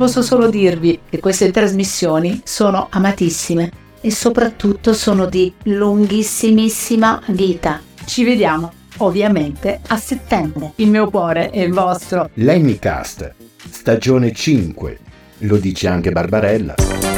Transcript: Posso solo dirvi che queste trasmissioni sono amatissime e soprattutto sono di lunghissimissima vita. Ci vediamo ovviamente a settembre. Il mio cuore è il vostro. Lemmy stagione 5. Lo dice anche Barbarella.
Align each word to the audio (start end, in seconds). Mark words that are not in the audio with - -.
Posso 0.00 0.22
solo 0.22 0.48
dirvi 0.48 0.98
che 1.10 1.20
queste 1.20 1.50
trasmissioni 1.50 2.40
sono 2.42 2.86
amatissime 2.88 3.70
e 4.00 4.10
soprattutto 4.10 4.94
sono 4.94 5.26
di 5.26 5.52
lunghissimissima 5.64 7.24
vita. 7.26 7.82
Ci 8.06 8.24
vediamo 8.24 8.72
ovviamente 8.96 9.78
a 9.88 9.98
settembre. 9.98 10.72
Il 10.76 10.88
mio 10.88 11.10
cuore 11.10 11.50
è 11.50 11.60
il 11.60 11.74
vostro. 11.74 12.30
Lemmy 12.32 12.78
stagione 13.70 14.32
5. 14.32 14.98
Lo 15.40 15.58
dice 15.58 15.88
anche 15.88 16.10
Barbarella. 16.10 17.09